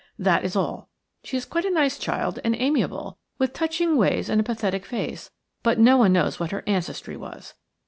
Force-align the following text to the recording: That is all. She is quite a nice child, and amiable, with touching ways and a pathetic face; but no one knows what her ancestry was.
That 0.17 0.43
is 0.43 0.55
all. 0.55 0.89
She 1.23 1.37
is 1.37 1.45
quite 1.45 1.63
a 1.63 1.69
nice 1.69 1.99
child, 1.99 2.39
and 2.43 2.55
amiable, 2.57 3.19
with 3.37 3.53
touching 3.53 3.97
ways 3.97 4.29
and 4.29 4.41
a 4.41 4.43
pathetic 4.43 4.83
face; 4.83 5.29
but 5.61 5.77
no 5.77 5.95
one 5.95 6.11
knows 6.11 6.39
what 6.39 6.49
her 6.49 6.63
ancestry 6.65 7.15
was. 7.15 7.53